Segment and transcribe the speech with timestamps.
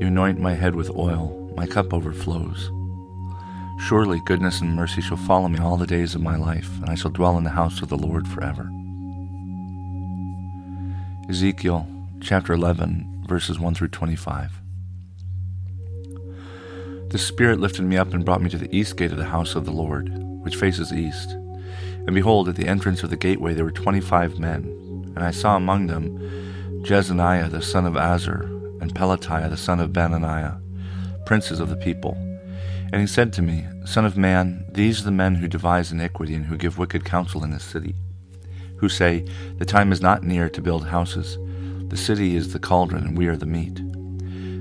[0.00, 2.70] You anoint my head with oil, my cup overflows.
[3.80, 6.94] Surely goodness and mercy shall follow me all the days of my life, and I
[6.94, 8.70] shall dwell in the house of the Lord forever.
[11.28, 11.86] Ezekiel
[12.20, 14.52] chapter 11, verses 1 through 25.
[17.10, 19.54] The Spirit lifted me up and brought me to the east gate of the house
[19.54, 20.10] of the Lord,
[20.42, 21.30] which faces east.
[21.30, 24.64] And behold, at the entrance of the gateway there were twenty five men,
[25.16, 26.18] and I saw among them
[26.84, 28.57] Jaazaniah the son of Azzur,
[28.88, 30.60] and Pelatiah the son of Benaniah,
[31.26, 32.14] princes of the people.
[32.90, 36.34] And he said to me, Son of man, these are the men who devise iniquity
[36.34, 37.94] and who give wicked counsel in this city,
[38.76, 39.26] who say,
[39.58, 41.36] The time is not near to build houses.
[41.88, 43.80] The city is the cauldron, and we are the meat.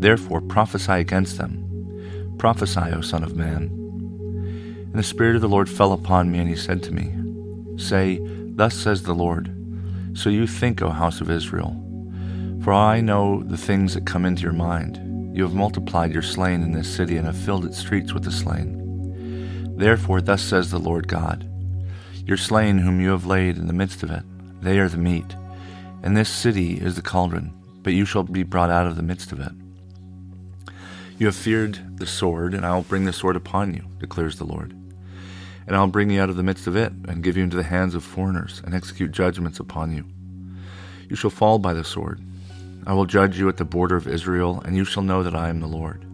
[0.00, 2.34] Therefore prophesy against them.
[2.38, 3.64] Prophesy, O Son of Man.
[3.64, 7.12] And the Spirit of the Lord fell upon me, and he said to me,
[7.76, 9.54] Say, Thus says the Lord,
[10.14, 11.84] So you think, O house of Israel,
[12.62, 15.36] for I know the things that come into your mind.
[15.36, 18.32] You have multiplied your slain in this city and have filled its streets with the
[18.32, 19.76] slain.
[19.76, 21.48] Therefore, thus says the Lord God
[22.26, 24.24] Your slain, whom you have laid in the midst of it,
[24.60, 25.36] they are the meat.
[26.02, 29.30] And this city is the cauldron, but you shall be brought out of the midst
[29.30, 29.52] of it.
[31.18, 34.44] You have feared the sword, and I will bring the sword upon you, declares the
[34.44, 34.72] Lord.
[35.66, 37.56] And I will bring you out of the midst of it, and give you into
[37.56, 40.04] the hands of foreigners, and execute judgments upon you.
[41.08, 42.20] You shall fall by the sword
[42.86, 45.48] I will judge you at the border of Israel, and you shall know that I
[45.48, 46.04] am the Lord.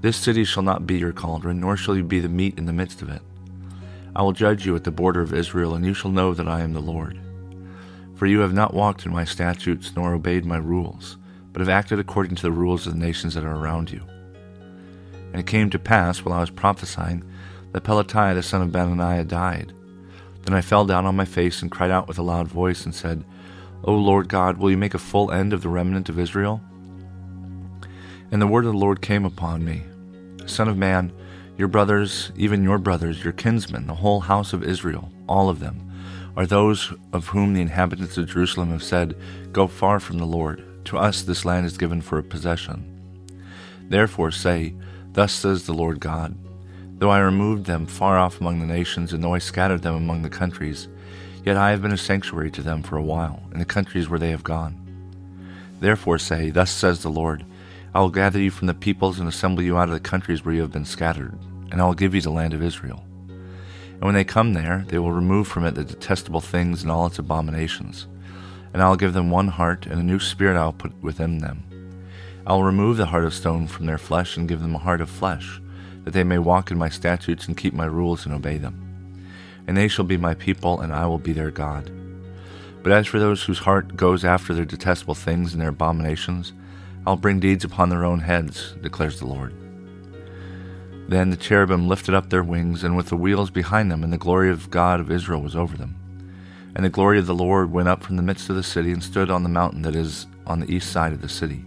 [0.00, 2.72] This city shall not be your cauldron, nor shall you be the meat in the
[2.72, 3.22] midst of it.
[4.14, 6.60] I will judge you at the border of Israel, and you shall know that I
[6.60, 7.20] am the Lord.
[8.16, 11.16] For you have not walked in my statutes, nor obeyed my rules,
[11.52, 14.02] but have acted according to the rules of the nations that are around you.
[15.32, 17.22] And it came to pass, while I was prophesying,
[17.72, 19.72] that Pelatiah the son of Benaniah died.
[20.42, 22.94] Then I fell down on my face and cried out with a loud voice, and
[22.94, 23.24] said,
[23.84, 26.60] O Lord God, will you make a full end of the remnant of Israel?
[28.30, 29.82] And the word of the Lord came upon me
[30.46, 31.12] Son of man,
[31.56, 35.88] your brothers, even your brothers, your kinsmen, the whole house of Israel, all of them,
[36.36, 39.16] are those of whom the inhabitants of Jerusalem have said,
[39.52, 40.64] Go far from the Lord.
[40.86, 42.94] To us this land is given for a possession.
[43.88, 44.74] Therefore say,
[45.12, 46.36] Thus says the Lord God
[46.98, 50.22] Though I removed them far off among the nations, and though I scattered them among
[50.22, 50.88] the countries,
[51.48, 54.18] Yet I have been a sanctuary to them for a while, in the countries where
[54.18, 54.76] they have gone.
[55.80, 57.46] Therefore say, Thus says the Lord,
[57.94, 60.54] I will gather you from the peoples and assemble you out of the countries where
[60.54, 61.38] you have been scattered,
[61.70, 63.02] and I will give you the land of Israel.
[63.28, 67.06] And when they come there, they will remove from it the detestable things and all
[67.06, 68.06] its abominations.
[68.74, 71.38] And I will give them one heart, and a new spirit I will put within
[71.38, 71.64] them.
[72.46, 75.00] I will remove the heart of stone from their flesh, and give them a heart
[75.00, 75.62] of flesh,
[76.04, 78.87] that they may walk in my statutes and keep my rules and obey them
[79.68, 81.92] and they shall be my people, and I will be their God.
[82.82, 86.54] But as for those whose heart goes after their detestable things and their abominations,
[87.06, 89.54] I'll bring deeds upon their own heads, declares the Lord.
[91.06, 94.18] Then the cherubim lifted up their wings, and with the wheels behind them, and the
[94.18, 95.96] glory of God of Israel was over them.
[96.74, 99.04] And the glory of the Lord went up from the midst of the city and
[99.04, 101.62] stood on the mountain that is on the east side of the city.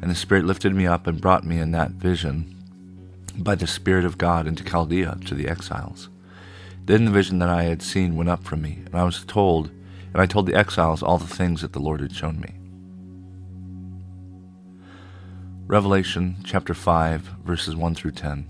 [0.00, 2.54] And the Spirit lifted me up and brought me in that vision
[3.36, 6.08] by the Spirit of God into Chaldea to the exiles.
[6.86, 9.70] Then the vision that I had seen went up from me, and I was told,
[10.12, 12.54] and I told the exiles all the things that the Lord had shown me.
[15.66, 18.48] Revelation chapter 5, verses 1 through 10.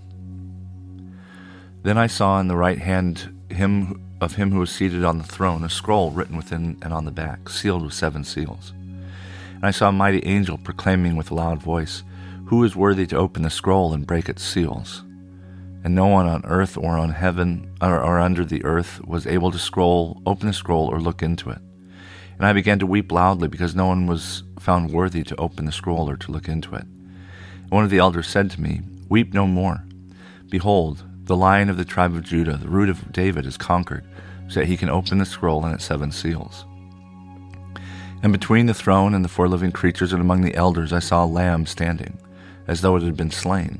[1.81, 5.23] Then I saw in the right hand him of him who was seated on the
[5.23, 8.71] throne a scroll written within and on the back, sealed with seven seals.
[9.55, 12.03] And I saw a mighty angel proclaiming with a loud voice,
[12.45, 15.03] Who is worthy to open the scroll and break its seals?
[15.83, 19.51] And no one on earth or on heaven or, or, under the earth was able
[19.51, 21.59] to scroll, open the scroll, or look into it.
[22.37, 25.71] And I began to weep loudly because no one was found worthy to open the
[25.71, 26.83] scroll or to look into it.
[26.83, 29.83] And one of the elders said to me, Weep no more.
[30.49, 34.05] Behold, the lion of the tribe of Judah, the root of David, is conquered,
[34.47, 36.65] so that he can open the scroll and its seven seals.
[38.23, 41.23] And between the throne and the four living creatures and among the elders I saw
[41.23, 42.17] a lamb standing,
[42.67, 43.79] as though it had been slain,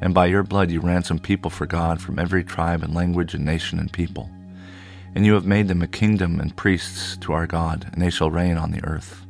[0.00, 3.44] and by your blood you ransomed people for God from every tribe and language and
[3.44, 4.30] nation and people.
[5.14, 8.30] And you have made them a kingdom and priests to our God, and they shall
[8.30, 9.24] reign on the earth.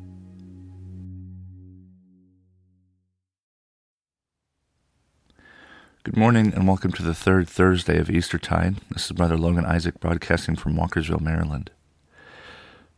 [6.04, 8.76] Good morning and welcome to the third Thursday of Eastertide.
[8.90, 11.70] This is Brother Logan Isaac broadcasting from Walkersville, Maryland.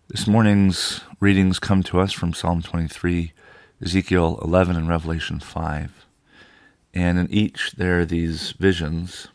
[0.08, 3.32] This morning's readings come to us from Psalm 23,
[3.82, 6.05] Ezekiel 11, and Revelation 5.
[6.96, 9.28] And in each, there are these visions,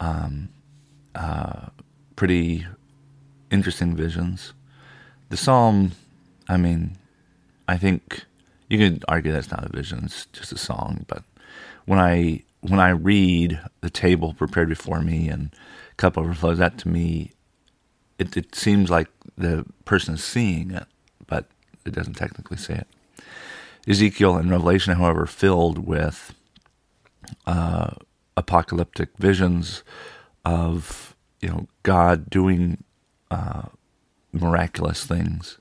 [0.00, 0.48] um,
[1.14, 1.66] uh,
[2.16, 2.66] pretty
[3.50, 4.54] interesting visions.
[5.28, 5.92] The psalm,
[6.48, 6.96] I mean,
[7.68, 8.24] I think
[8.70, 11.24] you could argue that's not a vision, it's just a song, but
[11.84, 15.50] when I when I read the table prepared before me and
[15.98, 17.32] cup overflows, that to me,
[18.18, 20.86] it, it seems like the person is seeing it,
[21.26, 21.44] but
[21.84, 22.88] it doesn't technically say it.
[23.86, 26.32] Ezekiel and Revelation, however, filled with
[27.46, 27.92] uh,
[28.36, 29.82] apocalyptic visions
[30.44, 32.84] of you know God doing
[33.30, 33.62] uh,
[34.32, 35.58] miraculous things,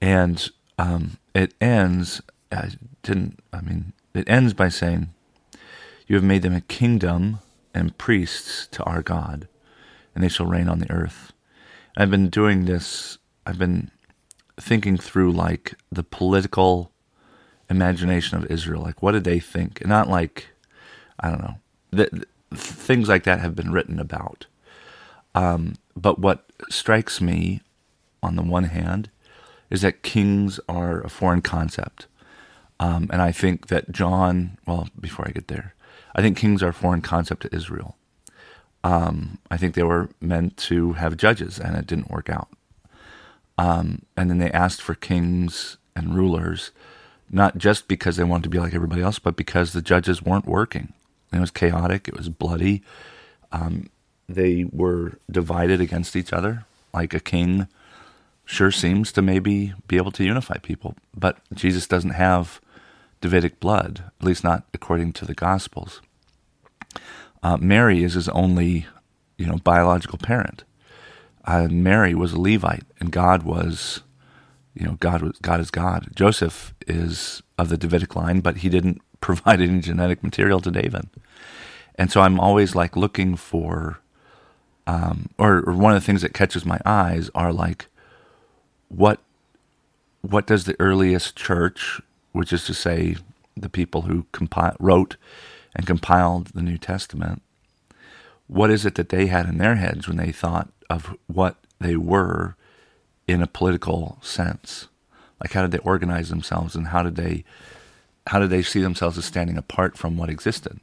[0.00, 2.22] and um, it ends.
[2.50, 2.72] I
[3.02, 3.40] didn't.
[3.52, 5.12] I mean, it ends by saying
[6.06, 7.38] you have made them a kingdom
[7.74, 9.48] and priests to our God,
[10.14, 11.32] and they shall reign on the earth.
[11.96, 13.90] I've been doing this, I've been
[14.58, 16.91] thinking through like the political
[17.68, 18.82] imagination of Israel.
[18.82, 19.84] Like, what did they think?
[19.86, 20.48] Not like,
[21.20, 21.54] I don't know,
[21.90, 24.46] the, things like that have been written about.
[25.34, 27.60] Um, but what strikes me
[28.22, 29.10] on the one hand
[29.70, 32.06] is that kings are a foreign concept.
[32.78, 35.74] Um, and I think that John, well, before I get there,
[36.14, 37.96] I think kings are a foreign concept to Israel.
[38.84, 42.48] Um, I think they were meant to have judges, and it didn't work out.
[43.56, 46.72] Um, and then they asked for kings and rulers,
[47.32, 50.46] not just because they wanted to be like everybody else, but because the judges weren't
[50.46, 50.92] working.
[51.32, 52.82] It was chaotic, it was bloody.
[53.50, 53.88] Um,
[54.28, 57.66] they were divided against each other, like a king
[58.44, 62.60] sure seems to maybe be able to unify people, but Jesus doesn't have
[63.20, 66.00] Davidic blood, at least not according to the Gospels.
[67.42, 68.86] Uh, Mary is his only,
[69.38, 70.64] you know, biological parent.
[71.44, 74.02] Uh, Mary was a Levite, and God was,
[74.74, 76.08] you know, God was God is God.
[76.14, 81.08] Joseph is of the Davidic line, but he didn't provide any genetic material to David,
[81.96, 84.00] and so I'm always like looking for,
[84.86, 87.86] um, or, or one of the things that catches my eyes are like,
[88.88, 89.20] what,
[90.22, 92.00] what does the earliest church
[92.32, 93.16] which is to say,
[93.56, 95.16] the people who compi- wrote
[95.76, 97.42] and compiled the New Testament,
[98.46, 101.96] what is it that they had in their heads when they thought of what they
[101.96, 102.56] were
[103.28, 104.88] in a political sense?
[105.42, 107.44] Like how did they organize themselves and how did they
[108.28, 110.78] how did they see themselves as standing apart from what existed?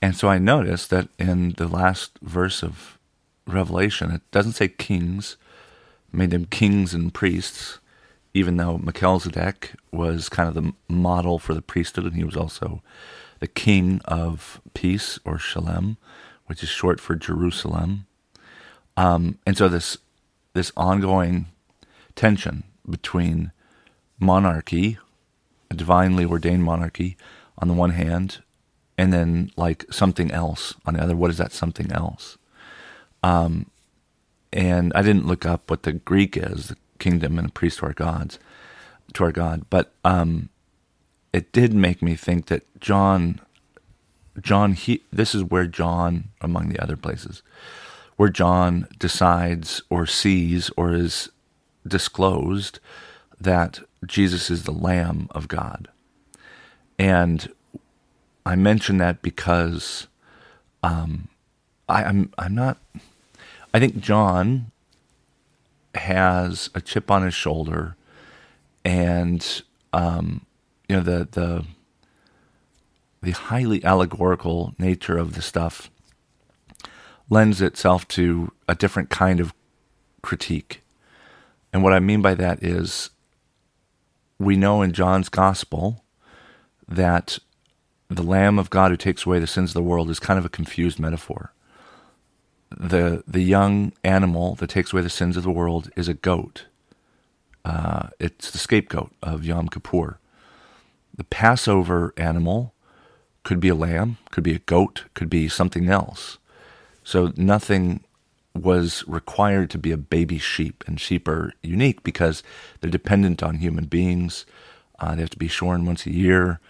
[0.00, 2.98] And so I noticed that in the last verse of
[3.46, 5.36] Revelation, it doesn't say kings,
[6.12, 7.80] made them kings and priests
[8.32, 12.82] even though Melchizedek was kind of the model for the priesthood, and he was also
[13.40, 15.96] the king of peace or Shalem,
[16.46, 18.06] which is short for Jerusalem.
[18.96, 19.98] Um, and so this
[20.52, 21.46] this ongoing
[22.16, 23.52] tension between
[24.18, 24.98] monarchy,
[25.70, 27.16] a divinely ordained monarchy,
[27.58, 28.38] on the one hand,
[28.96, 31.16] and then like something else on the other.
[31.16, 32.38] What is that something else?
[33.22, 33.70] Um,
[34.52, 36.68] and I didn't look up what the Greek is.
[36.68, 38.38] The kingdom and a priest to our gods,
[39.14, 39.64] to our God.
[39.70, 40.50] But um,
[41.32, 43.40] it did make me think that John,
[44.40, 47.42] John, he, this is where John, among the other places,
[48.16, 51.30] where John decides or sees or is
[51.86, 52.78] disclosed
[53.40, 55.88] that Jesus is the Lamb of God.
[56.98, 57.50] And
[58.44, 60.06] I mention that because
[60.82, 61.28] um,
[61.88, 62.78] I, I'm I'm not.
[63.72, 64.70] I think John
[65.94, 67.96] has a chip on his shoulder,
[68.84, 70.46] and um,
[70.88, 71.64] you know the the
[73.22, 75.90] the highly allegorical nature of the stuff
[77.28, 79.54] lends itself to a different kind of
[80.22, 80.82] critique.
[81.72, 83.10] And what I mean by that is
[84.38, 86.04] we know in John's gospel
[86.88, 87.38] that
[88.08, 90.44] the Lamb of God who takes away the sins of the world is kind of
[90.44, 91.52] a confused metaphor.
[92.76, 96.66] The the young animal that takes away the sins of the world is a goat.
[97.64, 100.18] Uh, it's the scapegoat of Yom Kippur.
[101.16, 102.72] The Passover animal
[103.42, 106.38] could be a lamb, could be a goat, could be something else.
[107.04, 108.04] So nothing
[108.54, 112.42] was required to be a baby sheep, and sheep are unique because
[112.80, 114.44] they're dependent on human beings.
[114.98, 116.60] Uh, they have to be shorn once a year.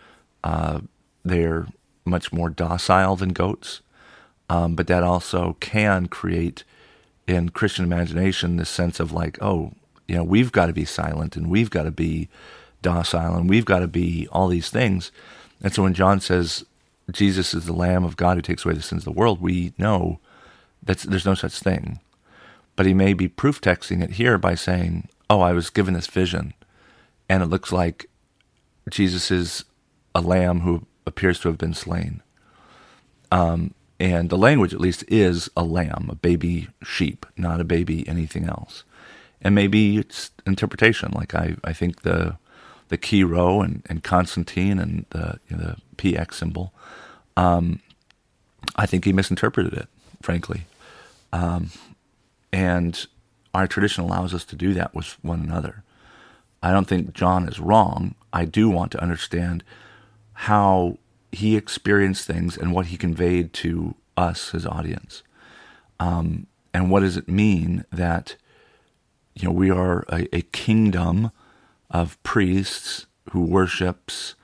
[0.44, 0.80] Uh,
[1.24, 1.66] they're
[2.04, 3.80] much more docile than goats,
[4.48, 6.64] um, but that also can create
[7.26, 9.72] in Christian imagination this sense of like, oh,
[10.08, 12.28] you know, we've got to be silent and we've got to be
[12.82, 15.12] docile and we've got to be all these things.
[15.62, 16.64] And so when John says
[17.12, 19.72] Jesus is the Lamb of God who takes away the sins of the world, we
[19.78, 20.18] know
[20.82, 22.00] that there's no such thing.
[22.76, 26.06] But he may be proof texting it here by saying, Oh, I was given this
[26.06, 26.54] vision,
[27.28, 28.08] and it looks like
[28.90, 29.64] Jesus is
[30.14, 32.22] a lamb who appears to have been slain.
[33.30, 38.08] Um, and the language, at least, is a lamb, a baby sheep, not a baby
[38.08, 38.82] anything else.
[39.42, 41.12] And maybe it's interpretation.
[41.12, 42.36] Like I, I think the
[42.88, 46.72] the Chi Rho and, and Constantine and the you know, the PX symbol,
[47.36, 47.80] um,
[48.74, 49.88] I think he misinterpreted it,
[50.22, 50.62] frankly.
[51.32, 51.70] Um,
[52.52, 53.06] and
[53.54, 55.82] our tradition allows us to do that with one another.
[56.62, 58.14] I don't think John is wrong.
[58.32, 59.64] I do want to understand
[60.34, 60.98] how
[61.32, 65.22] he experienced things and what he conveyed to us, his audience.
[65.98, 68.36] Um, and what does it mean that
[69.34, 71.30] you know we are a, a kingdom
[71.90, 74.34] of priests who worships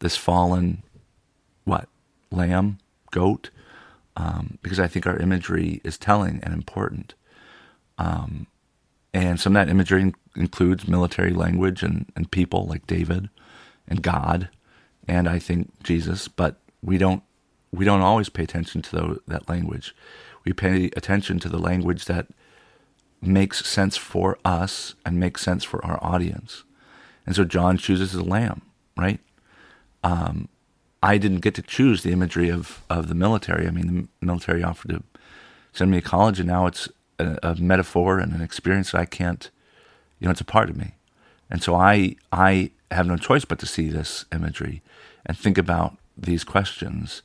[0.00, 0.82] this fallen
[1.64, 1.88] what
[2.30, 2.78] lamb
[3.10, 3.50] goat
[4.16, 7.14] um, because I think our imagery is telling and important.
[7.98, 8.46] Um,
[9.12, 13.28] and some of that imagery in- includes military language and, and people like David
[13.88, 14.48] and God,
[15.08, 16.28] and I think Jesus.
[16.28, 17.22] But we don't
[17.72, 19.94] we don't always pay attention to the, that language.
[20.44, 22.28] We pay attention to the language that
[23.20, 26.64] makes sense for us and makes sense for our audience.
[27.26, 28.62] And so John chooses a lamb,
[28.96, 29.20] right?
[30.04, 30.48] Um,
[31.06, 33.68] I didn't get to choose the imagery of, of the military.
[33.68, 35.04] I mean, the military offered to
[35.72, 36.88] send me to college, and now it's
[37.20, 39.48] a, a metaphor and an experience that I can't,
[40.18, 40.94] you know, it's a part of me.
[41.48, 44.82] And so I, I have no choice but to see this imagery
[45.24, 47.22] and think about these questions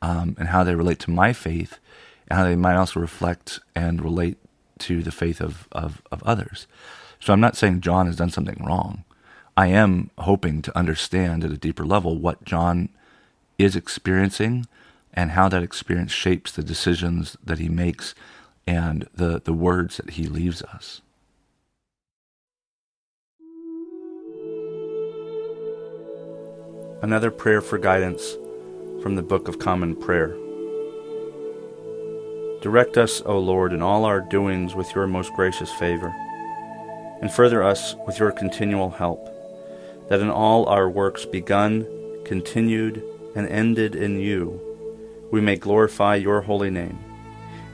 [0.00, 1.80] um, and how they relate to my faith
[2.28, 4.38] and how they might also reflect and relate
[4.78, 6.68] to the faith of, of, of others.
[7.18, 9.02] So I'm not saying John has done something wrong.
[9.56, 12.90] I am hoping to understand at a deeper level what John
[13.58, 14.66] is experiencing
[15.12, 18.14] and how that experience shapes the decisions that he makes
[18.66, 21.00] and the, the words that he leaves us.
[27.02, 28.36] Another prayer for guidance
[29.02, 30.34] from the Book of Common Prayer.
[32.62, 36.10] Direct us, O Lord, in all our doings with your most gracious favor,
[37.20, 39.28] and further us with your continual help,
[40.08, 41.86] that in all our works begun,
[42.24, 44.60] continued, and ended in you,
[45.30, 46.98] we may glorify your holy name,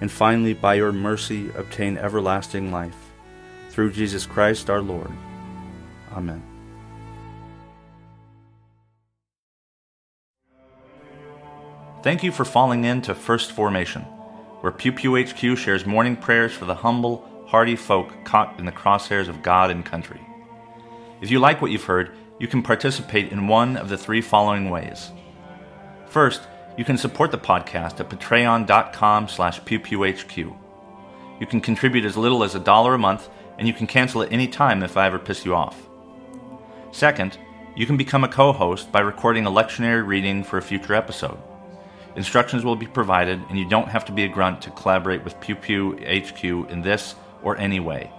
[0.00, 2.96] and finally, by your mercy, obtain everlasting life.
[3.70, 5.10] Through Jesus Christ our Lord.
[6.12, 6.42] Amen.
[12.02, 14.02] Thank you for falling in to First Formation,
[14.62, 18.72] where Pew Pew HQ shares morning prayers for the humble, hardy folk caught in the
[18.72, 20.20] crosshairs of God and country.
[21.20, 24.70] If you like what you've heard, you can participate in one of the three following
[24.70, 25.10] ways.
[26.10, 26.42] First,
[26.76, 30.56] you can support the podcast at patreon.com slash pewpewhq.
[31.38, 34.32] You can contribute as little as a dollar a month, and you can cancel at
[34.32, 35.88] any time if I ever piss you off.
[36.90, 37.38] Second,
[37.76, 41.38] you can become a co-host by recording a lectionary reading for a future episode.
[42.16, 45.40] Instructions will be provided, and you don't have to be a grunt to collaborate with
[45.40, 47.14] Pew Pew HQ in this
[47.44, 48.10] or any way.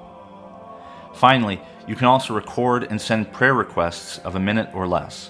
[1.13, 5.29] Finally, you can also record and send prayer requests of a minute or less.